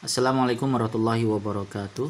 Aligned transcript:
Assalamualaikum 0.00 0.72
warahmatullahi 0.72 1.28
wabarakatuh. 1.28 2.08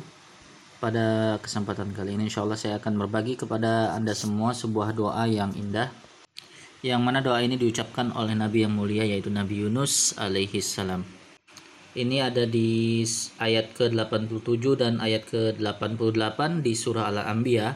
Pada 0.79 1.35
kesempatan 1.43 1.91
kali 1.91 2.15
ini 2.15 2.31
insya 2.31 2.47
Allah 2.47 2.55
saya 2.55 2.79
akan 2.79 3.03
berbagi 3.03 3.35
kepada 3.35 3.91
Anda 3.99 4.15
semua 4.15 4.55
sebuah 4.55 4.95
doa 4.95 5.27
yang 5.27 5.51
indah 5.59 5.91
yang 6.87 7.03
mana 7.03 7.19
doa 7.19 7.43
ini 7.43 7.59
diucapkan 7.59 8.15
oleh 8.15 8.39
Nabi 8.39 8.63
yang 8.63 8.79
mulia 8.79 9.03
yaitu 9.03 9.27
Nabi 9.35 9.67
Yunus 9.67 10.15
alaihi 10.23 10.63
salam. 10.63 11.03
Ini 11.99 12.31
ada 12.31 12.47
di 12.47 13.03
ayat 13.43 13.75
ke-87 13.75 14.63
dan 14.79 15.03
ayat 15.03 15.27
ke-88 15.27 16.63
di 16.63 16.79
surah 16.79 17.11
Al-Anbiya. 17.11 17.75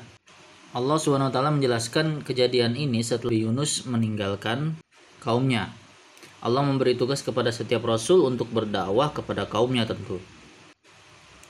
Allah 0.78 0.94
SWT 1.02 1.34
menjelaskan 1.58 2.22
kejadian 2.22 2.78
ini 2.78 3.02
setelah 3.02 3.34
Yunus 3.34 3.82
meninggalkan 3.90 4.78
kaumnya 5.18 5.74
Allah 6.44 6.60
memberi 6.60 6.92
tugas 6.92 7.24
kepada 7.24 7.48
setiap 7.48 7.88
rasul 7.88 8.28
untuk 8.28 8.52
berdakwah 8.52 9.16
kepada 9.16 9.48
kaumnya 9.48 9.88
tentu. 9.88 10.20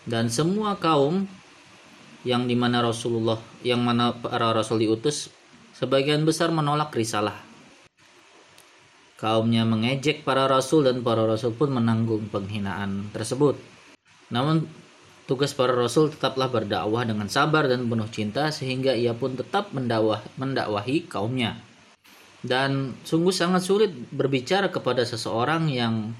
Dan 0.07 0.30
semua 0.30 0.79
kaum 0.79 1.26
yang 2.22 2.46
di 2.46 2.54
mana 2.54 2.79
Rasulullah, 2.79 3.43
yang 3.66 3.82
mana 3.82 4.14
para 4.14 4.54
rasul 4.54 4.86
diutus, 4.86 5.35
sebagian 5.75 6.22
besar 6.22 6.54
menolak 6.54 6.94
risalah. 6.94 7.35
Kaumnya 9.18 9.66
mengejek 9.66 10.22
para 10.22 10.46
rasul 10.46 10.86
dan 10.86 11.02
para 11.02 11.26
rasul 11.26 11.50
pun 11.58 11.74
menanggung 11.74 12.30
penghinaan 12.30 13.11
tersebut. 13.11 13.58
Namun 14.30 14.71
tugas 15.26 15.58
para 15.58 15.74
rasul 15.74 16.14
tetaplah 16.14 16.46
berdakwah 16.46 17.02
dengan 17.02 17.26
sabar 17.26 17.66
dan 17.66 17.90
penuh 17.90 18.07
cinta 18.14 18.54
sehingga 18.54 18.94
ia 18.94 19.11
pun 19.11 19.35
tetap 19.35 19.74
mendakwah, 19.74 20.22
mendakwahi 20.38 21.11
kaumnya 21.11 21.58
dan 22.44 22.93
sungguh 23.03 23.32
sangat 23.32 23.64
sulit 23.64 23.90
berbicara 24.12 24.68
kepada 24.68 25.00
seseorang 25.08 25.72
yang 25.72 26.12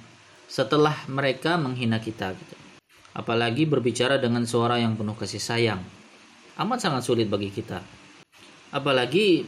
setelah 0.49 0.97
mereka 1.07 1.61
menghina 1.61 2.01
kita 2.01 2.33
gitu. 2.33 2.57
Apalagi 3.15 3.69
berbicara 3.69 4.17
dengan 4.19 4.49
suara 4.49 4.81
yang 4.81 4.97
penuh 4.97 5.15
kasih 5.15 5.39
sayang. 5.39 5.85
Amat 6.59 6.83
sangat 6.83 7.05
sulit 7.05 7.29
bagi 7.29 7.53
kita. 7.53 7.79
Apalagi 8.73 9.47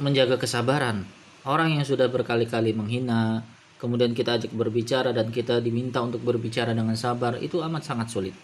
menjaga 0.00 0.38
kesabaran. 0.40 1.04
Orang 1.44 1.74
yang 1.74 1.84
sudah 1.84 2.06
berkali-kali 2.08 2.72
menghina, 2.72 3.42
kemudian 3.80 4.14
kita 4.14 4.40
ajak 4.40 4.52
berbicara 4.52 5.12
dan 5.12 5.34
kita 5.34 5.58
diminta 5.60 6.00
untuk 6.00 6.20
berbicara 6.22 6.72
dengan 6.72 6.96
sabar, 6.96 7.40
itu 7.40 7.60
amat 7.60 7.82
sangat 7.84 8.08
sulit 8.12 8.34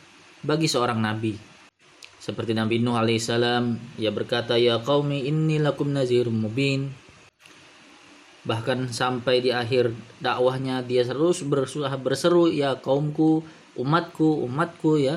bagi 0.44 0.68
seorang 0.68 1.00
nabi. 1.00 1.36
Seperti 2.24 2.56
Nabi 2.56 2.80
Nuh 2.80 2.96
alaihissalam, 2.96 3.96
ia 4.00 4.08
berkata, 4.08 4.56
"Ya 4.56 4.80
qaumi 4.80 5.28
inni 5.28 5.60
lakum 5.60 5.92
nazirum 5.92 6.32
mubin." 6.32 7.03
Bahkan 8.44 8.92
sampai 8.92 9.40
di 9.40 9.50
akhir 9.50 9.92
dakwahnya 10.20 10.84
dia 10.84 11.04
terus 11.04 11.40
bersuah 11.44 11.96
berseru 11.96 12.52
ya 12.52 12.76
kaumku 12.76 13.44
umatku 13.74 14.44
umatku 14.44 15.00
ya. 15.00 15.16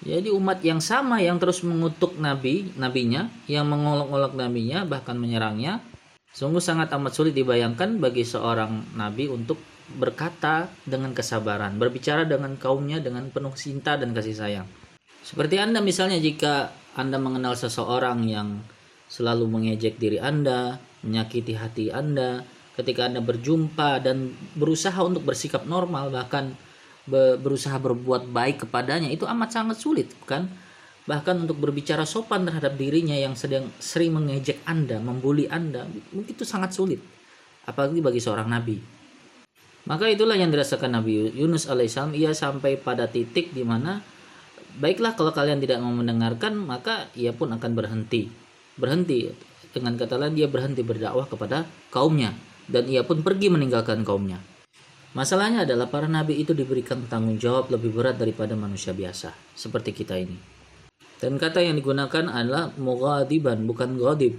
Jadi 0.00 0.32
umat 0.32 0.64
yang 0.64 0.80
sama 0.80 1.20
yang 1.20 1.36
terus 1.36 1.60
mengutuk 1.60 2.16
nabi 2.16 2.72
nabinya 2.80 3.28
yang 3.44 3.68
mengolok-olok 3.68 4.32
nabinya 4.32 4.88
bahkan 4.88 5.12
menyerangnya 5.20 5.84
sungguh 6.32 6.62
sangat 6.62 6.88
amat 6.96 7.12
sulit 7.12 7.36
dibayangkan 7.36 8.00
bagi 8.00 8.24
seorang 8.24 8.96
nabi 8.96 9.28
untuk 9.28 9.60
berkata 10.00 10.72
dengan 10.88 11.12
kesabaran 11.12 11.76
berbicara 11.76 12.24
dengan 12.24 12.56
kaumnya 12.56 13.02
dengan 13.02 13.28
penuh 13.28 13.52
cinta 13.52 14.00
dan 14.00 14.16
kasih 14.16 14.36
sayang. 14.36 14.68
Seperti 15.20 15.60
anda 15.60 15.84
misalnya 15.84 16.16
jika 16.16 16.72
anda 16.96 17.20
mengenal 17.20 17.52
seseorang 17.52 18.24
yang 18.24 18.64
selalu 19.10 19.50
mengejek 19.50 20.00
diri 20.00 20.16
anda 20.16 20.80
menyakiti 21.06 21.56
hati 21.56 21.88
Anda 21.92 22.44
ketika 22.76 23.08
Anda 23.08 23.20
berjumpa 23.20 24.00
dan 24.00 24.32
berusaha 24.56 24.96
untuk 25.04 25.26
bersikap 25.26 25.68
normal 25.68 26.08
bahkan 26.12 26.56
berusaha 27.10 27.76
berbuat 27.80 28.30
baik 28.30 28.68
kepadanya 28.68 29.10
itu 29.10 29.26
amat 29.26 29.50
sangat 29.50 29.76
sulit 29.82 30.12
kan 30.28 30.46
bahkan 31.08 31.42
untuk 31.42 31.58
berbicara 31.58 32.06
sopan 32.06 32.46
terhadap 32.46 32.78
dirinya 32.78 33.18
yang 33.18 33.34
sedang 33.34 33.66
sering 33.82 34.14
mengejek 34.14 34.62
Anda, 34.62 35.02
membuli 35.02 35.50
Anda, 35.50 35.88
mungkin 36.14 36.30
itu 36.30 36.46
sangat 36.46 36.70
sulit. 36.70 37.02
Apalagi 37.66 37.98
bagi 37.98 38.22
seorang 38.22 38.46
nabi. 38.46 38.78
Maka 39.90 40.06
itulah 40.06 40.36
yang 40.36 40.52
dirasakan 40.52 41.00
Nabi 41.00 41.32
Yunus 41.34 41.66
alaihissalam. 41.66 42.12
Ia 42.14 42.36
sampai 42.36 42.76
pada 42.76 43.08
titik 43.08 43.50
di 43.56 43.64
mana 43.64 44.04
baiklah 44.76 45.16
kalau 45.16 45.32
kalian 45.32 45.58
tidak 45.58 45.80
mau 45.80 45.90
mendengarkan, 45.90 46.54
maka 46.54 47.08
ia 47.16 47.32
pun 47.32 47.50
akan 47.50 47.70
berhenti. 47.72 48.28
Berhenti 48.76 49.32
dengan 49.70 49.94
kata 49.94 50.18
lain 50.18 50.34
dia 50.34 50.46
berhenti 50.50 50.82
berdakwah 50.82 51.26
kepada 51.26 51.66
kaumnya 51.94 52.34
dan 52.70 52.86
ia 52.86 53.02
pun 53.02 53.20
pergi 53.20 53.50
meninggalkan 53.50 54.06
kaumnya. 54.06 54.38
Masalahnya 55.10 55.66
adalah 55.66 55.90
para 55.90 56.06
nabi 56.06 56.38
itu 56.38 56.54
diberikan 56.54 57.02
tanggung 57.10 57.34
jawab 57.34 57.66
lebih 57.74 57.90
berat 57.90 58.14
daripada 58.14 58.54
manusia 58.54 58.94
biasa, 58.94 59.34
seperti 59.58 59.90
kita 59.90 60.14
ini. 60.14 60.38
Dan 61.18 61.34
kata 61.34 61.60
yang 61.60 61.74
digunakan 61.74 62.30
adalah 62.30 62.70
mughadiban, 62.78 63.66
bukan 63.66 63.98
godib. 63.98 64.38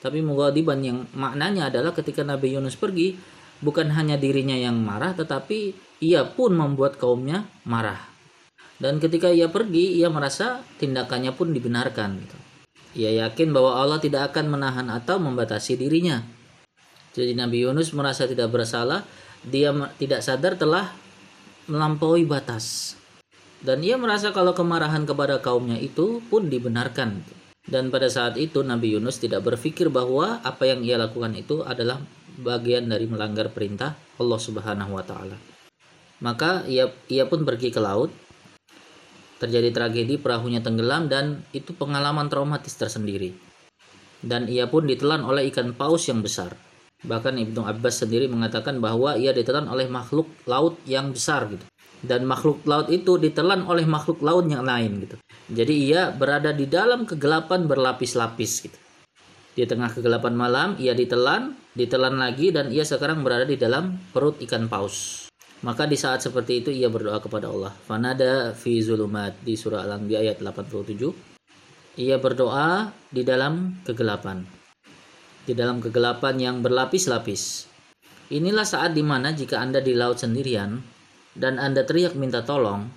Tapi 0.00 0.22
mughadiban 0.22 0.80
yang 0.80 0.98
maknanya 1.12 1.68
adalah 1.68 1.90
ketika 1.90 2.22
Nabi 2.22 2.54
Yunus 2.54 2.78
pergi, 2.78 3.18
bukan 3.60 3.90
hanya 3.92 4.14
dirinya 4.16 4.54
yang 4.54 4.78
marah, 4.78 5.12
tetapi 5.12 5.74
ia 6.00 6.24
pun 6.24 6.56
membuat 6.56 6.96
kaumnya 6.96 7.44
marah. 7.66 8.00
Dan 8.80 8.96
ketika 8.96 9.28
ia 9.28 9.52
pergi, 9.52 10.00
ia 10.00 10.08
merasa 10.08 10.64
tindakannya 10.80 11.36
pun 11.36 11.52
dibenarkan. 11.52 12.10
Gitu. 12.16 12.36
Ia 12.98 13.26
yakin 13.26 13.54
bahwa 13.54 13.78
Allah 13.78 14.02
tidak 14.02 14.34
akan 14.34 14.50
menahan 14.50 14.90
atau 14.90 15.22
membatasi 15.22 15.78
dirinya. 15.78 16.26
Jadi 17.14 17.34
Nabi 17.38 17.62
Yunus 17.62 17.94
merasa 17.94 18.26
tidak 18.26 18.50
bersalah, 18.50 19.06
dia 19.46 19.70
tidak 19.98 20.22
sadar 20.22 20.58
telah 20.58 20.90
melampaui 21.70 22.26
batas. 22.26 22.98
Dan 23.60 23.84
ia 23.84 24.00
merasa 24.00 24.32
kalau 24.34 24.56
kemarahan 24.56 25.04
kepada 25.04 25.38
kaumnya 25.38 25.76
itu 25.78 26.24
pun 26.26 26.48
dibenarkan. 26.48 27.22
Dan 27.60 27.92
pada 27.92 28.08
saat 28.08 28.34
itu 28.40 28.64
Nabi 28.64 28.96
Yunus 28.96 29.20
tidak 29.20 29.46
berpikir 29.46 29.92
bahwa 29.92 30.40
apa 30.42 30.66
yang 30.66 30.80
ia 30.82 30.96
lakukan 30.96 31.36
itu 31.36 31.62
adalah 31.62 32.00
bagian 32.40 32.88
dari 32.88 33.04
melanggar 33.04 33.52
perintah 33.52 33.94
Allah 34.16 34.40
Subhanahu 34.40 34.96
wa 34.96 35.04
taala. 35.04 35.36
Maka 36.24 36.64
ia 36.66 36.88
ia 37.06 37.28
pun 37.28 37.44
pergi 37.44 37.68
ke 37.70 37.78
laut 37.78 38.10
Terjadi 39.40 39.72
tragedi 39.72 40.20
perahunya 40.20 40.60
tenggelam 40.60 41.08
dan 41.08 41.40
itu 41.56 41.72
pengalaman 41.72 42.28
traumatis 42.28 42.76
tersendiri. 42.76 43.32
Dan 44.20 44.44
ia 44.52 44.68
pun 44.68 44.84
ditelan 44.84 45.24
oleh 45.24 45.48
ikan 45.48 45.72
paus 45.72 46.04
yang 46.12 46.20
besar. 46.20 46.52
Bahkan 47.00 47.40
Ibnu 47.40 47.64
Abbas 47.64 48.04
sendiri 48.04 48.28
mengatakan 48.28 48.84
bahwa 48.84 49.16
ia 49.16 49.32
ditelan 49.32 49.64
oleh 49.64 49.88
makhluk 49.88 50.28
laut 50.44 50.76
yang 50.84 51.16
besar 51.16 51.48
gitu. 51.48 51.64
Dan 52.04 52.28
makhluk 52.28 52.60
laut 52.68 52.92
itu 52.92 53.16
ditelan 53.16 53.64
oleh 53.64 53.88
makhluk 53.88 54.20
laut 54.20 54.44
yang 54.44 54.60
lain 54.60 55.08
gitu. 55.08 55.16
Jadi 55.48 55.88
ia 55.88 56.12
berada 56.12 56.52
di 56.52 56.68
dalam 56.68 57.08
kegelapan 57.08 57.64
berlapis-lapis 57.64 58.52
gitu. 58.68 58.78
Di 59.56 59.64
tengah 59.64 59.88
kegelapan 59.88 60.36
malam 60.36 60.68
ia 60.76 60.92
ditelan, 60.92 61.56
ditelan 61.72 62.20
lagi 62.20 62.52
dan 62.52 62.68
ia 62.68 62.84
sekarang 62.84 63.24
berada 63.24 63.48
di 63.48 63.56
dalam 63.56 63.96
perut 64.12 64.36
ikan 64.44 64.68
paus. 64.68 65.29
Maka 65.60 65.84
di 65.84 65.92
saat 65.92 66.24
seperti 66.24 66.64
itu 66.64 66.70
ia 66.72 66.88
berdoa 66.88 67.20
kepada 67.20 67.52
Allah. 67.52 67.76
Fanada 67.84 68.56
fi 68.56 68.80
zulumat 68.80 69.44
di 69.44 69.60
surah 69.60 69.84
Al-Anbiya 69.84 70.24
ayat 70.24 70.40
87. 70.40 72.00
Ia 72.00 72.16
berdoa 72.16 72.88
di 73.12 73.20
dalam 73.20 73.76
kegelapan. 73.84 74.40
Di 75.44 75.52
dalam 75.52 75.84
kegelapan 75.84 76.40
yang 76.40 76.56
berlapis-lapis. 76.64 77.68
Inilah 78.32 78.64
saat 78.64 78.96
di 78.96 79.04
mana 79.04 79.36
jika 79.36 79.60
Anda 79.60 79.84
di 79.84 79.92
laut 79.92 80.16
sendirian 80.16 80.80
dan 81.36 81.60
Anda 81.60 81.84
teriak 81.84 82.16
minta 82.16 82.40
tolong, 82.40 82.88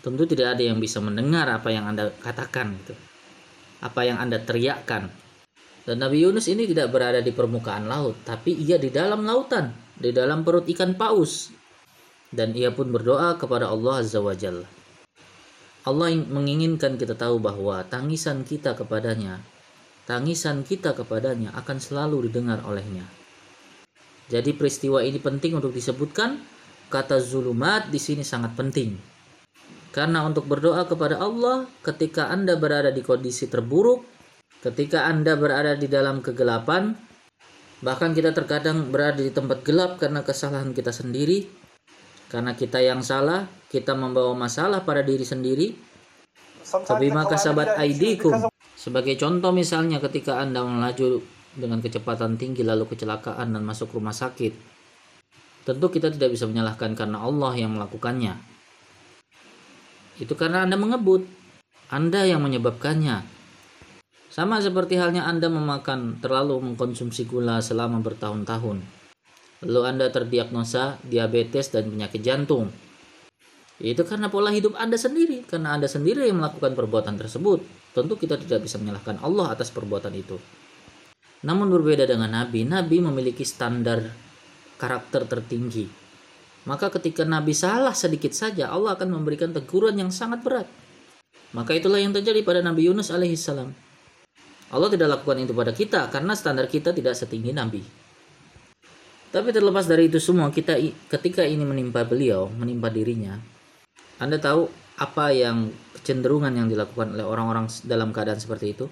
tentu 0.00 0.24
tidak 0.24 0.56
ada 0.56 0.64
yang 0.64 0.80
bisa 0.80 1.04
mendengar 1.04 1.44
apa 1.52 1.68
yang 1.68 1.92
Anda 1.92 2.08
katakan 2.24 2.72
gitu. 2.72 2.96
Apa 3.84 4.08
yang 4.08 4.16
Anda 4.16 4.40
teriakkan. 4.40 5.12
Dan 5.84 6.00
Nabi 6.00 6.24
Yunus 6.24 6.48
ini 6.48 6.64
tidak 6.64 6.88
berada 6.88 7.20
di 7.20 7.36
permukaan 7.36 7.84
laut, 7.84 8.24
tapi 8.24 8.56
ia 8.56 8.80
di 8.80 8.88
dalam 8.88 9.28
lautan, 9.28 9.76
di 9.92 10.08
dalam 10.08 10.40
perut 10.40 10.64
ikan 10.72 10.96
paus 10.96 11.55
dan 12.36 12.52
ia 12.52 12.68
pun 12.68 12.92
berdoa 12.92 13.40
kepada 13.40 13.72
Allah 13.72 14.04
Azza 14.04 14.20
wa 14.20 14.36
Jalla. 14.36 14.68
Allah 15.88 16.12
menginginkan 16.12 17.00
kita 17.00 17.16
tahu 17.16 17.40
bahwa 17.40 17.80
tangisan 17.88 18.44
kita 18.44 18.76
kepadanya, 18.76 19.40
tangisan 20.04 20.60
kita 20.60 20.92
kepadanya 20.92 21.56
akan 21.56 21.80
selalu 21.80 22.28
didengar 22.28 22.60
olehnya. 22.68 23.08
Jadi 24.26 24.52
peristiwa 24.52 25.00
ini 25.00 25.22
penting 25.22 25.56
untuk 25.56 25.70
disebutkan, 25.70 26.42
kata 26.90 27.22
zulumat 27.22 27.88
di 27.88 28.02
sini 28.02 28.26
sangat 28.26 28.58
penting. 28.58 28.98
Karena 29.94 30.26
untuk 30.26 30.44
berdoa 30.50 30.84
kepada 30.84 31.22
Allah 31.22 31.64
ketika 31.80 32.28
Anda 32.28 32.58
berada 32.58 32.90
di 32.90 33.00
kondisi 33.00 33.46
terburuk, 33.46 34.04
ketika 34.60 35.06
Anda 35.06 35.38
berada 35.38 35.78
di 35.78 35.86
dalam 35.86 36.20
kegelapan, 36.20 36.92
bahkan 37.80 38.10
kita 38.10 38.34
terkadang 38.34 38.90
berada 38.90 39.22
di 39.22 39.30
tempat 39.30 39.62
gelap 39.62 40.02
karena 40.02 40.26
kesalahan 40.26 40.74
kita 40.74 40.90
sendiri, 40.90 41.65
karena 42.26 42.58
kita 42.58 42.82
yang 42.82 43.06
salah, 43.06 43.46
kita 43.70 43.94
membawa 43.94 44.34
masalah 44.34 44.82
pada 44.82 45.06
diri 45.06 45.22
sendiri. 45.22 45.68
Tapi 46.66 47.14
maka 47.14 47.38
sahabat 47.38 47.78
aidikum. 47.78 48.50
Sebagai 48.74 49.14
contoh 49.14 49.54
misalnya 49.54 50.02
ketika 50.02 50.42
Anda 50.42 50.66
melaju 50.66 51.22
dengan 51.54 51.78
kecepatan 51.78 52.34
tinggi 52.34 52.66
lalu 52.66 52.90
kecelakaan 52.90 53.54
dan 53.54 53.62
masuk 53.62 53.94
rumah 53.94 54.12
sakit. 54.12 54.52
Tentu 55.66 55.86
kita 55.90 56.10
tidak 56.10 56.34
bisa 56.34 56.46
menyalahkan 56.46 56.94
karena 56.94 57.22
Allah 57.22 57.54
yang 57.54 57.74
melakukannya. 57.74 58.38
Itu 60.18 60.34
karena 60.34 60.62
Anda 60.66 60.78
mengebut. 60.78 61.26
Anda 61.90 62.26
yang 62.26 62.42
menyebabkannya. 62.42 63.22
Sama 64.26 64.58
seperti 64.58 64.98
halnya 64.98 65.22
Anda 65.26 65.46
memakan 65.46 66.18
terlalu 66.18 66.58
mengkonsumsi 66.60 67.30
gula 67.30 67.62
selama 67.62 68.02
bertahun-tahun. 68.02 69.05
Lalu 69.64 69.80
Anda 69.88 70.06
terdiagnosa 70.12 71.00
diabetes 71.00 71.72
dan 71.72 71.88
penyakit 71.88 72.20
jantung. 72.20 72.68
Itu 73.76 74.04
karena 74.08 74.32
pola 74.32 74.52
hidup 74.52 74.76
Anda 74.76 74.96
sendiri, 74.96 75.44
karena 75.44 75.76
Anda 75.76 75.88
sendiri 75.88 76.28
yang 76.28 76.40
melakukan 76.40 76.72
perbuatan 76.76 77.16
tersebut. 77.16 77.64
Tentu 77.96 78.16
kita 78.20 78.36
tidak 78.36 78.68
bisa 78.68 78.76
menyalahkan 78.76 79.20
Allah 79.24 79.52
atas 79.56 79.72
perbuatan 79.72 80.12
itu. 80.12 80.36
Namun 81.44 81.68
berbeda 81.72 82.08
dengan 82.08 82.32
Nabi, 82.32 82.64
Nabi 82.64 83.00
memiliki 83.00 83.44
standar 83.44 84.00
karakter 84.76 85.24
tertinggi. 85.24 85.88
Maka 86.66 86.90
ketika 86.92 87.22
Nabi 87.22 87.54
salah 87.54 87.94
sedikit 87.94 88.34
saja, 88.34 88.68
Allah 88.72 88.96
akan 88.98 89.12
memberikan 89.12 89.54
teguran 89.54 89.96
yang 89.96 90.10
sangat 90.10 90.42
berat. 90.42 90.68
Maka 91.54 91.72
itulah 91.78 92.02
yang 92.02 92.12
terjadi 92.12 92.42
pada 92.42 92.60
Nabi 92.60 92.90
Yunus 92.90 93.08
alaihissalam. 93.08 93.70
Allah 94.74 94.88
tidak 94.90 95.08
lakukan 95.20 95.46
itu 95.46 95.54
pada 95.54 95.70
kita 95.70 96.10
karena 96.10 96.34
standar 96.34 96.66
kita 96.66 96.90
tidak 96.90 97.14
setinggi 97.14 97.54
Nabi. 97.54 98.05
Tapi 99.36 99.52
terlepas 99.52 99.84
dari 99.84 100.08
itu 100.08 100.16
semua, 100.16 100.48
kita 100.48 100.80
ketika 101.12 101.44
ini 101.44 101.60
menimpa 101.60 102.08
beliau, 102.08 102.48
menimpa 102.48 102.88
dirinya, 102.88 103.36
Anda 104.16 104.40
tahu 104.40 104.64
apa 104.96 105.28
yang 105.28 105.76
kecenderungan 105.92 106.56
yang 106.56 106.72
dilakukan 106.72 107.12
oleh 107.12 107.20
orang-orang 107.20 107.68
dalam 107.84 108.16
keadaan 108.16 108.40
seperti 108.40 108.72
itu? 108.72 108.88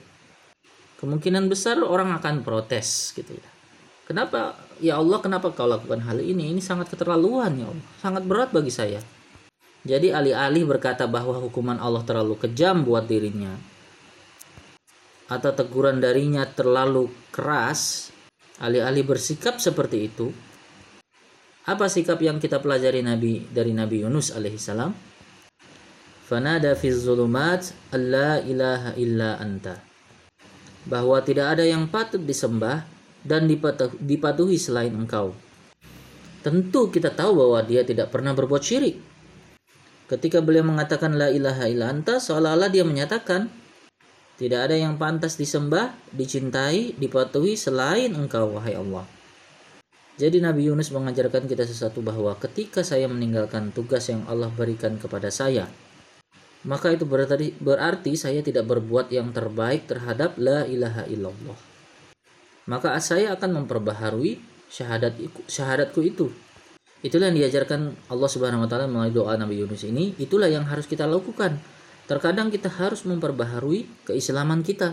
Kemungkinan 1.00 1.48
besar 1.48 1.80
orang 1.80 2.12
akan 2.12 2.44
protes 2.44 3.16
gitu 3.16 3.32
ya. 3.32 3.48
Kenapa 4.04 4.52
ya 4.84 5.00
Allah 5.00 5.16
kenapa 5.24 5.48
kau 5.56 5.64
lakukan 5.64 6.04
hal 6.04 6.20
ini? 6.20 6.52
Ini 6.52 6.60
sangat 6.60 6.92
keterlaluan 6.92 7.56
ya 7.56 7.64
Allah. 7.64 7.86
Sangat 8.04 8.22
berat 8.28 8.52
bagi 8.52 8.68
saya. 8.68 9.00
Jadi 9.80 10.12
alih-alih 10.12 10.68
berkata 10.68 11.08
bahwa 11.08 11.40
hukuman 11.40 11.80
Allah 11.80 12.04
terlalu 12.04 12.36
kejam 12.36 12.84
buat 12.84 13.08
dirinya 13.08 13.56
atau 15.24 15.56
teguran 15.56 16.04
darinya 16.04 16.44
terlalu 16.44 17.08
keras, 17.32 18.12
alih-alih 18.62 19.06
bersikap 19.06 19.58
seperti 19.58 20.10
itu, 20.10 20.30
apa 21.64 21.88
sikap 21.88 22.20
yang 22.20 22.36
kita 22.36 22.60
pelajari 22.60 23.00
Nabi 23.00 23.48
dari 23.48 23.72
Nabi 23.72 24.04
Yunus 24.04 24.36
alaihissalam? 24.36 24.92
Fanada 26.24 26.76
fi 26.76 26.92
zulumat 26.92 27.72
alla 27.88 28.40
ilaha 28.44 28.92
illa 29.00 29.40
anta. 29.40 29.80
Bahwa 30.84 31.24
tidak 31.24 31.56
ada 31.56 31.64
yang 31.64 31.88
patut 31.88 32.20
disembah 32.20 32.84
dan 33.24 33.48
dipatuhi 34.04 34.60
selain 34.60 34.92
engkau. 34.92 35.32
Tentu 36.44 36.92
kita 36.92 37.08
tahu 37.08 37.40
bahwa 37.40 37.64
dia 37.64 37.80
tidak 37.88 38.12
pernah 38.12 38.36
berbuat 38.36 38.60
syirik. 38.60 39.00
Ketika 40.04 40.44
beliau 40.44 40.68
mengatakan 40.68 41.16
la 41.16 41.32
ilaha 41.32 41.64
illa 41.64 41.88
anta, 41.88 42.20
seolah-olah 42.20 42.68
dia 42.68 42.84
menyatakan 42.84 43.48
tidak 44.34 44.70
ada 44.70 44.76
yang 44.76 44.98
pantas 44.98 45.38
disembah, 45.38 45.94
dicintai, 46.10 46.98
dipatuhi 46.98 47.54
selain 47.54 48.10
engkau 48.14 48.54
wahai 48.58 48.74
Allah. 48.74 49.06
Jadi 50.14 50.38
Nabi 50.38 50.70
Yunus 50.70 50.94
mengajarkan 50.94 51.50
kita 51.50 51.66
sesuatu 51.66 51.98
bahwa 51.98 52.38
ketika 52.38 52.86
saya 52.86 53.10
meninggalkan 53.10 53.74
tugas 53.74 54.06
yang 54.06 54.22
Allah 54.30 54.50
berikan 54.50 54.94
kepada 54.98 55.30
saya, 55.30 55.66
maka 56.66 56.94
itu 56.94 57.02
berarti, 57.02 57.54
berarti 57.58 58.14
saya 58.14 58.42
tidak 58.42 58.66
berbuat 58.70 59.10
yang 59.10 59.34
terbaik 59.34 59.90
terhadap 59.90 60.38
la 60.38 60.64
ilaha 60.64 61.04
illallah 61.10 61.74
maka 62.64 62.96
saya 63.00 63.36
akan 63.36 63.64
memperbaharui 63.64 64.40
syahadat 64.72 65.16
syahadatku 65.48 66.00
itu. 66.00 66.32
Itulah 67.04 67.28
yang 67.28 67.44
diajarkan 67.44 67.92
Allah 68.08 68.30
Subhanahu 68.32 68.64
wa 68.64 68.68
taala 68.68 68.88
melalui 68.88 69.12
doa 69.12 69.36
Nabi 69.36 69.60
Yunus 69.60 69.84
ini, 69.84 70.16
itulah 70.16 70.48
yang 70.48 70.64
harus 70.64 70.88
kita 70.88 71.04
lakukan. 71.04 71.60
Terkadang 72.04 72.52
kita 72.52 72.68
harus 72.68 73.08
memperbaharui 73.08 74.04
keislaman 74.04 74.60
kita. 74.60 74.92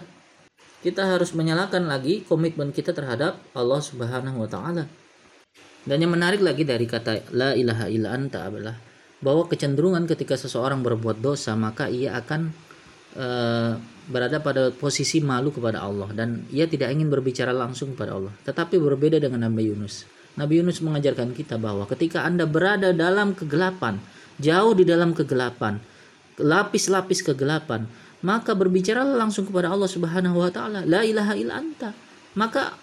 Kita 0.82 1.06
harus 1.12 1.36
menyalakan 1.36 1.86
lagi 1.86 2.24
komitmen 2.24 2.72
kita 2.72 2.96
terhadap 2.96 3.38
Allah 3.52 3.82
Subhanahu 3.84 4.42
wa 4.42 4.50
taala. 4.50 4.88
Dan 5.84 5.98
yang 6.02 6.14
menarik 6.14 6.40
lagi 6.40 6.64
dari 6.64 6.88
kata 6.88 7.34
la 7.36 7.52
ilaha 7.58 7.86
illa 7.92 8.14
anta 8.16 8.48
adalah 8.48 8.78
bahwa 9.22 9.46
kecenderungan 9.46 10.10
ketika 10.10 10.34
seseorang 10.38 10.82
berbuat 10.82 11.22
dosa 11.22 11.54
maka 11.54 11.90
ia 11.90 12.18
akan 12.18 12.50
uh, 13.18 13.78
berada 14.10 14.42
pada 14.42 14.74
posisi 14.74 15.22
malu 15.22 15.54
kepada 15.54 15.86
Allah 15.86 16.10
dan 16.16 16.46
ia 16.50 16.66
tidak 16.66 16.90
ingin 16.90 17.12
berbicara 17.12 17.54
langsung 17.54 17.94
kepada 17.94 18.18
Allah. 18.18 18.34
Tetapi 18.48 18.80
berbeda 18.82 19.22
dengan 19.22 19.52
Nabi 19.52 19.70
Yunus. 19.70 20.08
Nabi 20.40 20.64
Yunus 20.64 20.80
mengajarkan 20.80 21.36
kita 21.36 21.60
bahwa 21.60 21.86
ketika 21.92 22.24
Anda 22.24 22.48
berada 22.48 22.96
dalam 22.96 23.36
kegelapan, 23.36 24.00
jauh 24.40 24.74
di 24.74 24.88
dalam 24.88 25.12
kegelapan, 25.12 25.78
lapis-lapis 26.40 27.26
kegelapan, 27.26 27.90
maka 28.22 28.54
berbicara 28.54 29.02
langsung 29.02 29.50
kepada 29.50 29.74
Allah 29.74 29.90
Subhanahu 29.90 30.38
wa 30.38 30.52
taala, 30.54 30.86
la 30.86 31.02
ilaha 31.02 31.34
illa 31.34 31.58
anta. 31.58 31.92
Maka 32.38 32.78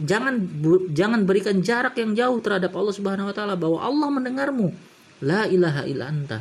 jangan 0.00 0.40
jangan 0.90 1.28
berikan 1.28 1.60
jarak 1.60 1.98
yang 2.00 2.16
jauh 2.16 2.38
terhadap 2.40 2.72
Allah 2.74 2.94
Subhanahu 2.94 3.30
wa 3.30 3.34
taala 3.36 3.54
bahwa 3.54 3.78
Allah 3.82 4.08
mendengarmu. 4.08 4.68
La 5.20 5.44
ilaha 5.44 5.84
illa 5.84 6.08
anta. 6.08 6.40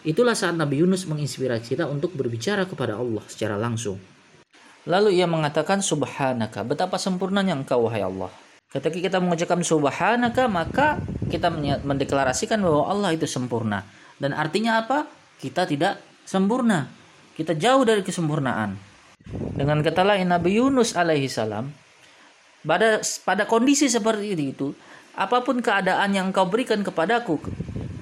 Itulah 0.00 0.32
saat 0.32 0.56
Nabi 0.56 0.80
Yunus 0.80 1.04
menginspirasi 1.04 1.76
kita 1.76 1.84
untuk 1.84 2.16
berbicara 2.16 2.64
kepada 2.64 2.96
Allah 2.96 3.20
secara 3.28 3.60
langsung. 3.60 4.00
Lalu 4.88 5.20
ia 5.20 5.28
mengatakan 5.28 5.84
subhanaka, 5.84 6.64
betapa 6.64 6.96
sempurnanya 6.96 7.52
engkau 7.52 7.84
wahai 7.84 8.00
Allah. 8.00 8.32
Ketika 8.72 8.96
kita 8.96 9.18
mengucapkan 9.20 9.60
subhanaka, 9.60 10.48
maka 10.48 10.96
kita 11.28 11.52
mendeklarasikan 11.84 12.64
bahwa 12.64 12.88
Allah 12.88 13.12
itu 13.12 13.28
sempurna. 13.28 13.84
Dan 14.16 14.32
artinya 14.32 14.80
apa? 14.80 15.04
Kita 15.38 15.64
tidak 15.64 16.02
sempurna. 16.26 16.90
Kita 17.34 17.54
jauh 17.54 17.86
dari 17.86 18.02
kesempurnaan. 18.02 18.74
Dengan 19.54 19.82
kata 19.82 20.02
lain 20.02 20.30
Nabi 20.30 20.58
Yunus 20.58 20.98
alaihi 20.98 21.30
salam 21.30 21.70
pada 22.66 22.98
pada 23.22 23.44
kondisi 23.46 23.86
seperti 23.86 24.34
itu, 24.34 24.74
apa 25.14 25.42
pun 25.46 25.62
keadaan 25.62 26.10
yang 26.14 26.34
engkau 26.34 26.48
berikan 26.50 26.82
kepadaku, 26.82 27.38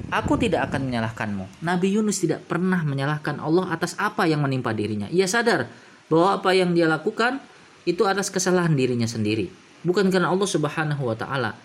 Aku 0.07 0.39
tidak 0.39 0.71
akan 0.71 0.87
menyalahkanmu. 0.87 1.67
Nabi 1.67 1.99
Yunus 1.99 2.23
tidak 2.23 2.47
pernah 2.47 2.79
menyalahkan 2.87 3.43
Allah 3.43 3.75
atas 3.75 3.99
apa 3.99 4.23
yang 4.31 4.39
menimpa 4.39 4.71
dirinya. 4.71 5.11
Ia 5.11 5.27
sadar 5.27 5.67
bahwa 6.07 6.39
apa 6.39 6.55
yang 6.55 6.71
dia 6.79 6.87
lakukan 6.87 7.43
itu 7.83 8.07
atas 8.07 8.31
kesalahan 8.31 8.71
dirinya 8.79 9.11
sendiri, 9.11 9.51
bukan 9.83 10.07
karena 10.07 10.31
Allah 10.31 10.47
Subhanahu 10.47 11.03
wa 11.11 11.17
taala. 11.19 11.59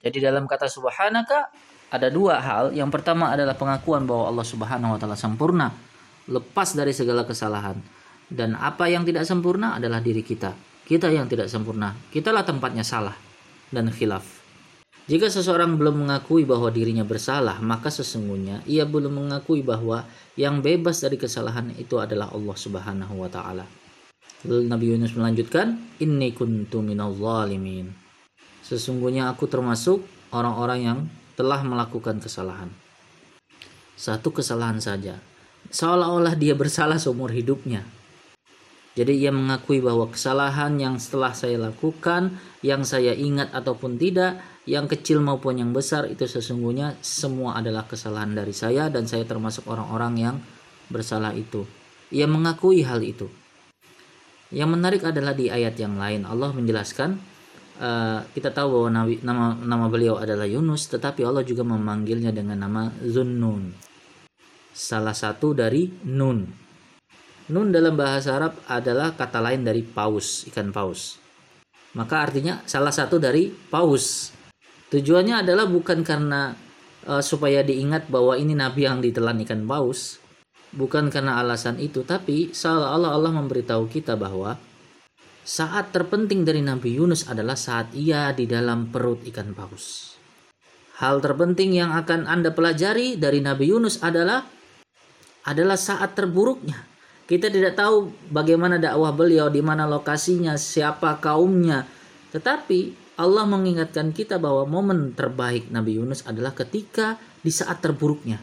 Jadi 0.00 0.24
dalam 0.24 0.48
kata 0.48 0.72
subhanaka 0.72 1.52
ada 1.90 2.08
dua 2.08 2.38
hal. 2.38 2.64
Yang 2.72 2.90
pertama 2.94 3.34
adalah 3.34 3.58
pengakuan 3.58 4.06
bahwa 4.06 4.30
Allah 4.30 4.46
Subhanahu 4.46 4.94
wa 4.94 4.98
taala 4.98 5.18
sempurna, 5.18 5.74
lepas 6.30 6.78
dari 6.78 6.94
segala 6.94 7.26
kesalahan. 7.26 7.76
Dan 8.30 8.54
apa 8.54 8.86
yang 8.86 9.02
tidak 9.02 9.26
sempurna 9.26 9.74
adalah 9.74 9.98
diri 9.98 10.22
kita. 10.22 10.54
Kita 10.86 11.10
yang 11.10 11.26
tidak 11.26 11.50
sempurna. 11.50 11.98
Kitalah 12.14 12.46
tempatnya 12.46 12.86
salah 12.86 13.14
dan 13.74 13.90
khilaf. 13.90 14.40
Jika 15.10 15.26
seseorang 15.26 15.74
belum 15.74 16.06
mengakui 16.06 16.46
bahwa 16.46 16.70
dirinya 16.70 17.02
bersalah, 17.02 17.58
maka 17.58 17.90
sesungguhnya 17.90 18.62
ia 18.70 18.86
belum 18.86 19.26
mengakui 19.26 19.66
bahwa 19.66 20.06
yang 20.38 20.62
bebas 20.62 21.02
dari 21.02 21.18
kesalahan 21.18 21.74
itu 21.74 21.98
adalah 21.98 22.30
Allah 22.30 22.54
Subhanahu 22.54 23.18
wa 23.18 23.26
taala. 23.26 23.66
Lalu 24.46 24.70
Nabi 24.70 24.86
Yunus 24.94 25.18
melanjutkan, 25.18 25.98
"Inni 25.98 26.30
kuntu 26.30 26.78
minal 26.78 27.10
zalimin." 27.18 27.90
Sesungguhnya 28.62 29.26
aku 29.26 29.50
termasuk 29.50 30.06
orang-orang 30.30 30.78
yang 30.78 30.98
telah 31.40 31.64
melakukan 31.64 32.20
kesalahan. 32.20 32.68
Satu 33.96 34.28
kesalahan 34.28 34.76
saja. 34.76 35.16
Seolah-olah 35.72 36.36
dia 36.36 36.52
bersalah 36.52 37.00
seumur 37.00 37.32
hidupnya. 37.32 37.88
Jadi 38.92 39.24
ia 39.24 39.32
mengakui 39.32 39.80
bahwa 39.80 40.12
kesalahan 40.12 40.76
yang 40.76 41.00
setelah 41.00 41.32
saya 41.32 41.56
lakukan, 41.56 42.36
yang 42.60 42.84
saya 42.84 43.16
ingat 43.16 43.48
ataupun 43.56 43.96
tidak, 43.96 44.36
yang 44.68 44.84
kecil 44.84 45.24
maupun 45.24 45.56
yang 45.56 45.72
besar 45.72 46.04
itu 46.12 46.28
sesungguhnya 46.28 47.00
semua 47.00 47.56
adalah 47.56 47.88
kesalahan 47.88 48.36
dari 48.36 48.52
saya 48.52 48.92
dan 48.92 49.08
saya 49.08 49.24
termasuk 49.24 49.64
orang-orang 49.64 50.14
yang 50.20 50.36
bersalah 50.92 51.32
itu. 51.32 51.64
Ia 52.12 52.28
mengakui 52.28 52.84
hal 52.84 53.00
itu. 53.00 53.32
Yang 54.52 54.68
menarik 54.76 55.02
adalah 55.06 55.32
di 55.32 55.48
ayat 55.48 55.78
yang 55.78 55.94
lain 55.96 56.26
Allah 56.26 56.50
menjelaskan 56.52 57.16
uh, 57.80 58.20
kita 58.36 58.52
tahu 58.52 58.68
bahwa 58.76 58.88
nabi, 58.92 59.18
nama 59.24 59.56
nama 59.56 59.86
beliau 59.88 60.20
adalah 60.20 60.44
Yunus 60.44 60.92
tetapi 60.92 61.24
Allah 61.24 61.42
juga 61.42 61.64
memanggilnya 61.64 62.30
dengan 62.30 62.60
nama 62.60 62.92
Zunnun. 63.00 63.72
Salah 64.70 65.16
satu 65.16 65.56
dari 65.56 65.88
nun. 66.06 66.46
Nun 67.50 67.68
dalam 67.74 67.98
bahasa 67.98 68.38
Arab 68.38 68.62
adalah 68.70 69.16
kata 69.18 69.42
lain 69.42 69.66
dari 69.66 69.82
paus, 69.82 70.46
ikan 70.46 70.70
paus. 70.70 71.18
Maka 71.98 72.22
artinya 72.22 72.62
salah 72.70 72.94
satu 72.94 73.18
dari 73.18 73.50
paus. 73.50 74.30
Tujuannya 74.94 75.42
adalah 75.42 75.66
bukan 75.66 76.06
karena 76.06 76.54
uh, 77.10 77.18
supaya 77.18 77.66
diingat 77.66 78.06
bahwa 78.06 78.38
ini 78.38 78.54
nabi 78.54 78.86
yang 78.86 79.02
ditelan 79.02 79.42
ikan 79.42 79.66
paus, 79.66 80.22
bukan 80.70 81.10
karena 81.10 81.42
alasan 81.42 81.82
itu, 81.82 82.06
tapi 82.06 82.54
seolah-olah 82.54 83.10
Allah 83.18 83.32
memberitahu 83.34 83.90
kita 83.90 84.14
bahwa 84.14 84.54
saat 85.50 85.90
terpenting 85.90 86.46
dari 86.46 86.62
Nabi 86.62 86.94
Yunus 86.94 87.26
adalah 87.26 87.58
saat 87.58 87.90
ia 87.90 88.30
di 88.30 88.46
dalam 88.46 88.86
perut 88.86 89.26
ikan 89.34 89.50
paus. 89.50 90.14
Hal 91.02 91.18
terpenting 91.18 91.74
yang 91.74 91.90
akan 91.90 92.30
Anda 92.30 92.54
pelajari 92.54 93.18
dari 93.18 93.42
Nabi 93.42 93.74
Yunus 93.74 93.98
adalah 93.98 94.46
adalah 95.42 95.74
saat 95.74 96.14
terburuknya. 96.14 96.86
Kita 97.26 97.50
tidak 97.50 97.74
tahu 97.74 98.30
bagaimana 98.30 98.78
dakwah 98.78 99.10
beliau, 99.10 99.50
di 99.50 99.58
mana 99.58 99.90
lokasinya, 99.90 100.54
siapa 100.54 101.18
kaumnya. 101.18 101.82
Tetapi 102.30 103.10
Allah 103.18 103.42
mengingatkan 103.50 104.14
kita 104.14 104.38
bahwa 104.38 104.70
momen 104.70 105.18
terbaik 105.18 105.66
Nabi 105.74 105.98
Yunus 105.98 106.22
adalah 106.30 106.54
ketika 106.54 107.18
di 107.42 107.50
saat 107.50 107.82
terburuknya. 107.82 108.38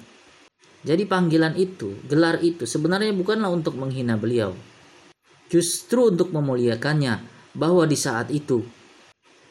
Jadi 0.84 1.08
panggilan 1.08 1.56
itu, 1.56 2.04
gelar 2.04 2.44
itu 2.44 2.68
sebenarnya 2.68 3.16
bukanlah 3.16 3.52
untuk 3.52 3.80
menghina 3.80 4.20
beliau. 4.20 4.56
Justru 5.48 6.12
untuk 6.12 6.36
memuliakannya 6.36 7.24
bahwa 7.56 7.88
di 7.88 7.96
saat 7.96 8.30
itu 8.30 8.62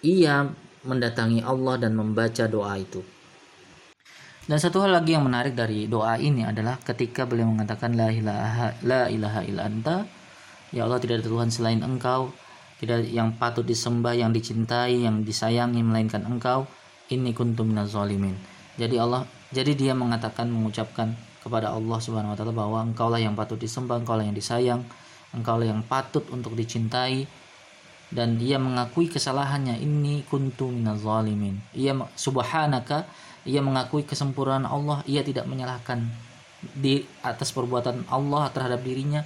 ia 0.05 0.47
mendatangi 0.87 1.43
Allah 1.43 1.81
dan 1.83 1.97
membaca 1.99 2.47
doa 2.47 2.77
itu. 2.79 3.03
Dan 4.47 4.63
satu 4.63 4.79
hal 4.79 4.95
lagi 4.95 5.19
yang 5.19 5.27
menarik 5.27 5.59
dari 5.59 5.91
doa 5.91 6.15
ini 6.23 6.47
adalah 6.47 6.79
ketika 6.79 7.27
beliau 7.27 7.51
mengatakan 7.51 7.99
la 7.99 8.15
ilaha 8.15 8.79
la 8.87 9.11
ilaha 9.11 9.43
illa 9.43 9.67
anta 9.67 10.07
ya 10.71 10.87
Allah 10.87 11.03
tidak 11.03 11.19
ada 11.19 11.27
Tuhan 11.27 11.51
selain 11.51 11.83
Engkau, 11.83 12.31
tidak 12.79 13.11
yang 13.11 13.35
patut 13.35 13.67
disembah, 13.67 14.15
yang 14.15 14.31
dicintai, 14.31 15.03
yang 15.03 15.27
disayangi 15.27 15.83
melainkan 15.83 16.23
Engkau. 16.23 16.71
Ini 17.11 17.35
kuntum 17.35 17.75
zalimin. 17.87 18.39
Jadi 18.79 18.99
Allah 18.99 19.27
jadi 19.51 19.75
dia 19.75 19.95
mengatakan 19.95 20.47
mengucapkan 20.51 21.15
kepada 21.43 21.71
Allah 21.71 21.99
Subhanahu 22.03 22.35
wa 22.35 22.39
taala 22.39 22.51
bahwa 22.51 22.83
engkaulah 22.83 23.23
yang 23.23 23.39
patut 23.39 23.55
disembah, 23.59 24.03
engkaulah 24.03 24.27
yang 24.27 24.35
disayang, 24.35 24.83
engkaulah 25.37 25.69
yang 25.69 25.85
patut 25.85 26.25
untuk 26.33 26.57
dicintai 26.57 27.29
dan 28.09 28.41
dia 28.41 28.57
mengakui 28.57 29.13
kesalahannya 29.13 29.77
ini 29.79 30.25
kuntu 30.25 30.73
zalimin. 30.97 31.61
Ia 31.77 31.93
subhanaka 32.17 33.05
ia 33.47 33.63
mengakui 33.63 34.03
kesempurnaan 34.03 34.67
Allah, 34.67 35.07
ia 35.07 35.23
tidak 35.23 35.47
menyalahkan 35.47 36.03
di 36.75 37.07
atas 37.23 37.55
perbuatan 37.55 38.11
Allah 38.11 38.51
terhadap 38.51 38.83
dirinya. 38.83 39.23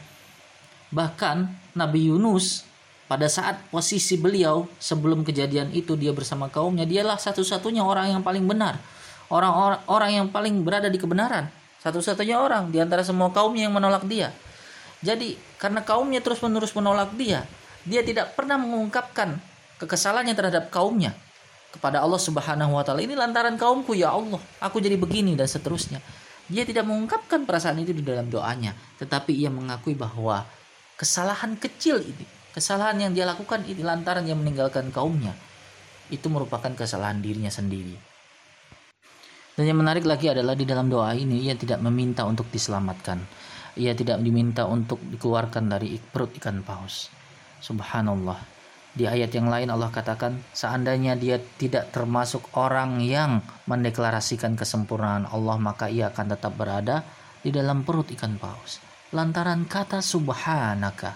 Bahkan 0.93 1.37
Nabi 1.73 2.13
Yunus 2.13 2.69
pada 3.09 3.27
saat 3.33 3.65
posisi 3.73 4.21
beliau 4.21 4.69
sebelum 4.77 5.25
kejadian 5.25 5.73
itu 5.73 5.97
dia 5.97 6.13
bersama 6.13 6.53
kaumnya, 6.53 6.85
dialah 6.85 7.17
satu-satunya 7.17 7.81
orang 7.81 8.13
yang 8.13 8.23
paling 8.23 8.45
benar. 8.45 8.77
Orang-orang 9.33 9.81
orang 9.89 10.11
yang 10.13 10.27
paling 10.29 10.61
berada 10.61 10.93
di 10.93 11.01
kebenaran. 11.01 11.49
Satu-satunya 11.81 12.37
orang 12.37 12.69
di 12.69 12.77
antara 12.77 13.01
semua 13.01 13.33
kaumnya 13.33 13.67
yang 13.67 13.75
menolak 13.75 14.05
dia. 14.05 14.37
Jadi 15.01 15.37
karena 15.57 15.81
kaumnya 15.81 16.21
terus-menerus 16.21 16.77
menolak 16.77 17.17
dia, 17.17 17.49
dia 17.89 18.05
tidak 18.05 18.37
pernah 18.37 18.61
mengungkapkan 18.61 19.41
kekesalannya 19.81 20.37
terhadap 20.37 20.69
kaumnya 20.69 21.17
kepada 21.73 22.05
Allah 22.05 22.21
Subhanahu 22.21 22.77
wa 22.77 22.85
taala. 22.85 23.01
Ini 23.01 23.17
lantaran 23.17 23.57
kaumku 23.57 23.97
ya 23.97 24.13
Allah, 24.13 24.41
aku 24.61 24.83
jadi 24.83 25.01
begini 25.01 25.33
dan 25.39 25.49
seterusnya. 25.49 26.03
Dia 26.51 26.67
tidak 26.67 26.85
mengungkapkan 26.85 27.47
perasaan 27.47 27.79
itu 27.81 27.95
di 27.95 28.03
dalam 28.03 28.27
doanya, 28.27 28.75
tetapi 28.99 29.33
ia 29.33 29.49
mengakui 29.49 29.95
bahwa 29.95 30.43
kesalahan 30.99 31.55
kecil 31.57 32.03
ini, 32.03 32.27
kesalahan 32.51 32.99
yang 32.99 33.13
dia 33.15 33.23
lakukan 33.25 33.63
ini 33.65 33.81
lantaran 33.87 34.27
dia 34.27 34.35
meninggalkan 34.35 34.91
kaumnya, 34.91 35.33
itu 36.11 36.27
merupakan 36.27 36.75
kesalahan 36.75 37.23
dirinya 37.23 37.49
sendiri. 37.49 37.95
Dan 39.55 39.65
yang 39.71 39.79
menarik 39.79 40.03
lagi 40.09 40.27
adalah 40.27 40.59
di 40.59 40.67
dalam 40.67 40.91
doa 40.91 41.15
ini 41.15 41.47
ia 41.47 41.55
tidak 41.55 41.79
meminta 41.79 42.27
untuk 42.27 42.51
diselamatkan. 42.51 43.23
Ia 43.81 43.97
tidak 43.97 44.21
diminta 44.21 44.69
untuk 44.69 45.01
dikeluarkan 45.01 45.73
dari 45.73 45.97
perut 45.97 46.37
ikan 46.37 46.61
paus. 46.61 47.09
Subhanallah 47.65 48.61
di 48.91 49.07
ayat 49.07 49.31
yang 49.31 49.47
lain 49.47 49.71
Allah 49.71 49.87
katakan, 49.95 50.43
seandainya 50.51 51.15
dia 51.15 51.39
tidak 51.39 51.95
termasuk 51.95 52.43
orang 52.59 52.99
yang 52.99 53.39
mendeklarasikan 53.71 54.59
kesempurnaan 54.59 55.31
Allah, 55.31 55.57
maka 55.63 55.87
ia 55.87 56.11
akan 56.11 56.35
tetap 56.35 56.59
berada 56.59 57.07
di 57.39 57.55
dalam 57.55 57.87
perut 57.87 58.11
ikan 58.11 58.35
paus. 58.35 58.83
Lantaran 59.15 59.63
kata 59.71 60.03
subhanaka. 60.03 61.15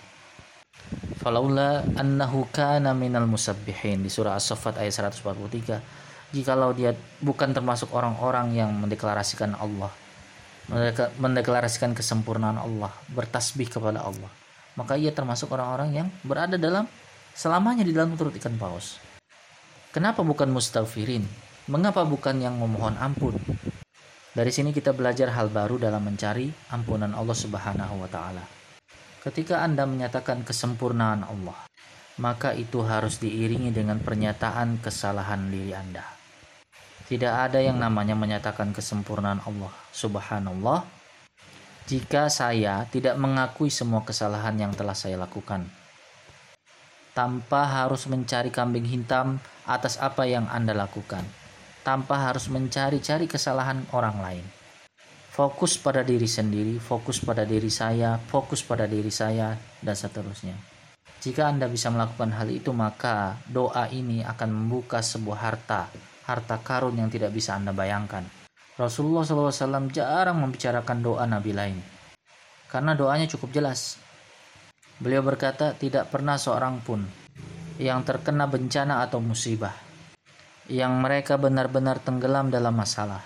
Falaula 1.18 1.82
annahu 1.98 2.46
kana 2.54 2.94
minal 2.94 3.26
musabbihin 3.26 4.06
di 4.06 4.10
surah 4.12 4.38
As-Saffat 4.38 4.78
ayat 4.78 5.10
143. 5.10 6.30
Jikalau 6.30 6.70
dia 6.78 6.94
bukan 7.26 7.50
termasuk 7.50 7.90
orang-orang 7.90 8.54
yang 8.54 8.70
mendeklarasikan 8.70 9.58
Allah, 9.58 9.90
mendeklarasikan 11.20 11.92
kesempurnaan 11.92 12.56
Allah, 12.56 12.92
bertasbih 13.12 13.68
kepada 13.68 14.00
Allah, 14.00 14.30
maka 14.78 14.96
ia 14.96 15.12
termasuk 15.12 15.52
orang-orang 15.52 15.90
yang 16.04 16.08
berada 16.24 16.56
dalam 16.56 16.88
selamanya 17.36 17.84
di 17.84 17.92
dalam 17.92 18.16
perut 18.16 18.32
ikan 18.38 18.56
paus. 18.56 18.96
Kenapa 19.92 20.24
bukan 20.24 20.50
mustafirin? 20.50 21.22
Mengapa 21.70 22.04
bukan 22.04 22.40
yang 22.40 22.56
memohon 22.58 22.96
ampun? 22.98 23.36
Dari 24.34 24.50
sini 24.50 24.74
kita 24.74 24.90
belajar 24.90 25.30
hal 25.30 25.46
baru 25.46 25.78
dalam 25.78 26.02
mencari 26.02 26.50
ampunan 26.74 27.14
Allah 27.14 27.38
Subhanahu 27.38 28.02
wa 28.02 28.10
taala. 28.10 28.42
Ketika 29.22 29.62
Anda 29.62 29.86
menyatakan 29.86 30.42
kesempurnaan 30.42 31.22
Allah, 31.22 31.56
maka 32.18 32.50
itu 32.54 32.82
harus 32.82 33.22
diiringi 33.22 33.70
dengan 33.70 34.02
pernyataan 34.02 34.82
kesalahan 34.82 35.48
diri 35.48 35.72
Anda. 35.72 36.13
Tidak 37.04 37.28
ada 37.28 37.60
yang 37.60 37.76
namanya 37.76 38.16
menyatakan 38.16 38.72
kesempurnaan 38.72 39.44
Allah. 39.44 39.72
Subhanallah. 39.92 40.88
Jika 41.84 42.32
saya 42.32 42.88
tidak 42.88 43.20
mengakui 43.20 43.68
semua 43.68 44.00
kesalahan 44.08 44.56
yang 44.56 44.72
telah 44.72 44.96
saya 44.96 45.20
lakukan, 45.20 45.68
tanpa 47.12 47.68
harus 47.68 48.08
mencari 48.08 48.48
kambing 48.48 48.88
hitam 48.88 49.36
atas 49.68 50.00
apa 50.00 50.24
yang 50.24 50.48
Anda 50.48 50.72
lakukan, 50.72 51.28
tanpa 51.84 52.24
harus 52.24 52.48
mencari-cari 52.48 53.28
kesalahan 53.28 53.84
orang 53.92 54.16
lain. 54.24 54.46
Fokus 55.28 55.76
pada 55.76 56.00
diri 56.00 56.24
sendiri, 56.24 56.80
fokus 56.80 57.20
pada 57.20 57.44
diri 57.44 57.68
saya, 57.68 58.16
fokus 58.16 58.64
pada 58.64 58.88
diri 58.88 59.12
saya, 59.12 59.52
dan 59.84 59.92
seterusnya. 59.92 60.56
Jika 61.20 61.52
Anda 61.52 61.68
bisa 61.68 61.92
melakukan 61.92 62.32
hal 62.32 62.48
itu, 62.48 62.72
maka 62.72 63.36
doa 63.44 63.92
ini 63.92 64.24
akan 64.24 64.48
membuka 64.48 65.04
sebuah 65.04 65.38
harta, 65.52 65.92
harta 66.24 66.60
karun 66.60 66.96
yang 66.96 67.12
tidak 67.12 67.30
bisa 67.36 67.56
Anda 67.56 67.76
bayangkan. 67.76 68.24
Rasulullah 68.74 69.22
SAW 69.22 69.86
jarang 69.94 70.42
membicarakan 70.42 70.98
doa 70.98 71.24
Nabi 71.30 71.54
lain, 71.54 71.78
karena 72.66 72.98
doanya 72.98 73.30
cukup 73.30 73.54
jelas. 73.54 74.02
Beliau 74.98 75.22
berkata, 75.22 75.74
tidak 75.78 76.10
pernah 76.10 76.34
seorang 76.34 76.82
pun 76.82 77.06
yang 77.78 78.02
terkena 78.02 78.50
bencana 78.50 79.06
atau 79.06 79.22
musibah, 79.22 79.74
yang 80.66 80.98
mereka 80.98 81.38
benar-benar 81.38 82.02
tenggelam 82.02 82.50
dalam 82.50 82.74
masalah, 82.74 83.22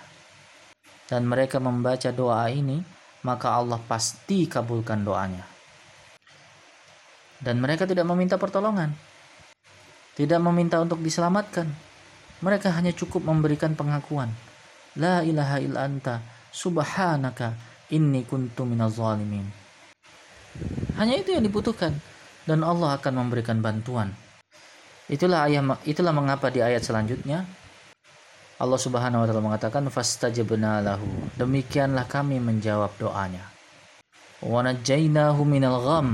dan 1.09 1.25
mereka 1.25 1.57
membaca 1.61 2.12
doa 2.12 2.45
ini, 2.52 2.85
maka 3.25 3.57
Allah 3.57 3.81
pasti 3.81 4.45
kabulkan 4.45 5.00
doanya. 5.00 5.45
Dan 7.40 7.62
mereka 7.62 7.88
tidak 7.88 8.05
meminta 8.05 8.37
pertolongan, 8.37 8.93
tidak 10.12 10.40
meminta 10.45 10.76
untuk 10.83 11.00
diselamatkan. 11.00 11.88
Mereka 12.38 12.71
hanya 12.75 12.95
cukup 12.95 13.26
memberikan 13.26 13.75
pengakuan, 13.75 14.30
La 14.95 15.26
ilaha 15.26 15.59
illa 15.59 15.87
anta, 15.87 16.23
subhanaka, 16.54 17.54
inni 17.90 18.23
kuntu 18.23 18.62
minaz 18.62 18.95
zalimin 18.99 19.68
hanya 20.99 21.14
itu 21.14 21.30
yang 21.35 21.47
dibutuhkan 21.47 21.95
dan 22.49 22.66
Allah 22.66 22.99
akan 22.99 23.12
memberikan 23.26 23.62
bantuan. 23.62 24.11
Itulah 25.09 25.49
ayat 25.49 25.64
itulah 25.88 26.12
mengapa 26.12 26.52
di 26.52 26.61
ayat 26.61 26.85
selanjutnya 26.85 27.47
Allah 28.59 28.80
Subhanahu 28.80 29.23
wa 29.23 29.26
taala 29.30 29.42
mengatakan 29.45 29.87
fastajabna 29.87 30.83
lahu. 30.83 31.07
Demikianlah 31.38 32.11
kami 32.11 32.42
menjawab 32.42 32.90
doanya. 32.99 33.47
Wa 34.42 34.66
najainahu 34.66 35.40
minal 35.47 35.78
gham. 35.78 36.09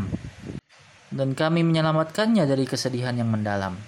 Dan 1.09 1.33
kami 1.33 1.64
menyelamatkannya 1.64 2.45
dari 2.45 2.69
kesedihan 2.69 3.16
yang 3.16 3.33
mendalam. 3.33 3.78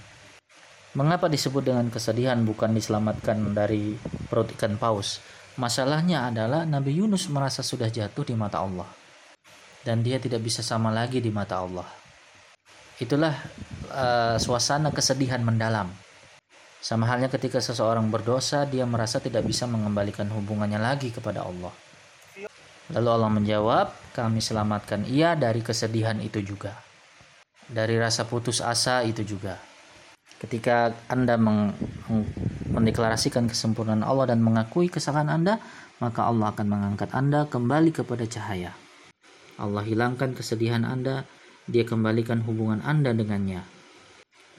Mengapa 0.96 1.28
disebut 1.28 1.60
dengan 1.60 1.92
kesedihan 1.92 2.40
bukan 2.40 2.72
diselamatkan 2.72 3.52
dari 3.52 4.00
perut 4.32 4.48
ikan 4.56 4.80
paus? 4.80 5.20
Masalahnya 5.60 6.32
adalah 6.32 6.64
Nabi 6.64 6.96
Yunus 6.96 7.28
merasa 7.28 7.60
sudah 7.60 7.92
jatuh 7.92 8.24
di 8.24 8.32
mata 8.32 8.64
Allah 8.64 8.88
dan 9.86 10.02
dia 10.02 10.18
tidak 10.18 10.42
bisa 10.42 10.66
sama 10.66 10.90
lagi 10.90 11.22
di 11.22 11.30
mata 11.30 11.62
Allah. 11.62 11.86
Itulah 12.98 13.38
uh, 13.94 14.34
suasana 14.34 14.90
kesedihan 14.90 15.38
mendalam. 15.46 15.86
Sama 16.82 17.06
halnya 17.06 17.30
ketika 17.30 17.62
seseorang 17.62 18.10
berdosa, 18.10 18.66
dia 18.66 18.82
merasa 18.82 19.22
tidak 19.22 19.46
bisa 19.46 19.70
mengembalikan 19.70 20.26
hubungannya 20.34 20.82
lagi 20.82 21.14
kepada 21.14 21.46
Allah. 21.46 21.70
Lalu 22.90 23.08
Allah 23.10 23.30
menjawab, 23.30 23.86
kami 24.14 24.42
selamatkan 24.42 25.06
ia 25.06 25.38
dari 25.38 25.62
kesedihan 25.62 26.18
itu 26.18 26.42
juga. 26.42 26.74
Dari 27.66 27.98
rasa 27.98 28.26
putus 28.26 28.62
asa 28.62 29.02
itu 29.02 29.22
juga. 29.26 29.75
Ketika 30.36 30.92
Anda 31.08 31.40
meng 31.40 31.72
mendeklarasikan 32.68 33.48
kesempurnaan 33.48 34.04
Allah 34.04 34.36
dan 34.36 34.44
mengakui 34.44 34.92
kesalahan 34.92 35.32
Anda, 35.32 35.56
maka 35.96 36.28
Allah 36.28 36.52
akan 36.52 36.66
mengangkat 36.68 37.08
Anda 37.16 37.48
kembali 37.48 37.96
kepada 37.96 38.28
cahaya. 38.28 38.76
Allah 39.56 39.80
hilangkan 39.80 40.36
kesedihan 40.36 40.84
Anda, 40.84 41.24
dia 41.64 41.88
kembalikan 41.88 42.44
hubungan 42.44 42.84
Anda 42.84 43.16
dengannya. 43.16 43.64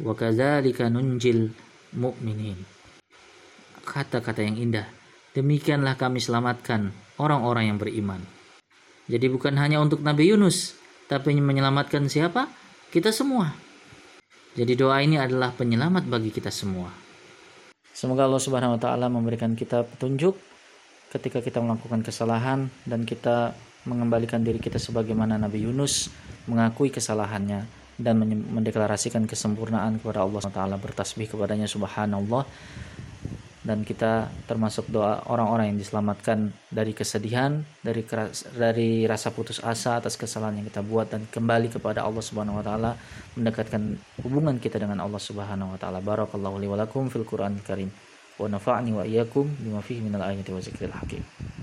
Wa 0.02 0.18
kadzalika 0.18 0.90
nunjil 0.90 1.54
mu'minin. 1.94 2.58
Kata-kata 3.86 4.42
yang 4.42 4.58
indah. 4.58 4.90
Demikianlah 5.38 5.94
kami 5.94 6.18
selamatkan 6.18 6.90
orang-orang 7.22 7.70
yang 7.70 7.78
beriman. 7.78 8.26
Jadi 9.06 9.30
bukan 9.30 9.54
hanya 9.62 9.78
untuk 9.78 10.02
Nabi 10.02 10.34
Yunus, 10.34 10.74
tapi 11.06 11.38
menyelamatkan 11.38 12.10
siapa? 12.10 12.50
Kita 12.90 13.14
semua. 13.14 13.67
Jadi 14.58 14.74
doa 14.74 14.98
ini 15.06 15.22
adalah 15.22 15.54
penyelamat 15.54 16.10
bagi 16.10 16.34
kita 16.34 16.50
semua. 16.50 16.90
Semoga 17.94 18.26
Allah 18.26 18.42
Subhanahu 18.42 18.74
wa 18.74 18.82
taala 18.82 19.06
memberikan 19.06 19.54
kita 19.54 19.86
petunjuk 19.86 20.34
ketika 21.14 21.46
kita 21.46 21.62
melakukan 21.62 22.02
kesalahan 22.02 22.66
dan 22.90 23.06
kita 23.06 23.54
mengembalikan 23.86 24.42
diri 24.42 24.58
kita 24.58 24.82
sebagaimana 24.82 25.38
Nabi 25.38 25.62
Yunus 25.62 26.10
mengakui 26.50 26.90
kesalahannya 26.90 27.70
dan 28.02 28.18
mendeklarasikan 28.26 29.30
kesempurnaan 29.30 30.02
kepada 30.02 30.26
Allah 30.26 30.42
SWT 30.42 30.82
bertasbih 30.82 31.38
kepadanya 31.38 31.70
subhanallah 31.70 32.42
dan 33.68 33.84
kita 33.84 34.32
termasuk 34.48 34.88
doa 34.88 35.28
orang-orang 35.28 35.76
yang 35.76 35.80
diselamatkan 35.84 36.56
dari 36.72 36.96
kesedihan, 36.96 37.60
dari 37.84 38.08
keras, 38.08 38.48
dari 38.56 39.04
rasa 39.04 39.36
putus 39.36 39.60
asa 39.60 40.00
atas 40.00 40.16
kesalahan 40.16 40.64
yang 40.64 40.72
kita 40.72 40.88
buat 40.88 41.12
dan 41.12 41.28
kembali 41.28 41.76
kepada 41.76 42.08
Allah 42.08 42.24
Subhanahu 42.24 42.64
wa 42.64 42.64
taala, 42.64 42.96
mendekatkan 43.36 44.00
hubungan 44.24 44.56
kita 44.64 44.80
dengan 44.80 45.04
Allah 45.04 45.20
Subhanahu 45.20 45.76
wa 45.76 45.80
taala. 45.80 46.00
Barakallahu 46.00 46.64
li 46.64 46.72
wa 46.72 46.80
lakum 46.80 47.12
fil 47.12 47.28
Qur'anil 47.28 47.60
Karim. 47.68 47.92
Wa 48.40 48.48
nafa'ni 48.48 48.96
wa 48.96 49.04
iyyakum 49.04 49.44
bima 49.60 49.84
fihi 49.84 50.00
minal 50.00 50.24
ayati 50.24 50.56
wa 50.56 50.64
zikril 50.64 50.96
hakim. 50.96 51.20